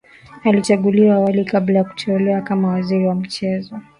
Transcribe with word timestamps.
Alichaguliwa 0.43 1.15
awali 1.15 1.45
kabla 1.45 1.77
ya 1.79 1.83
kuteuliwa 1.83 2.41
kama 2.41 2.67
Waziri 2.67 3.05
wa 3.07 3.15
michezo 3.15 3.79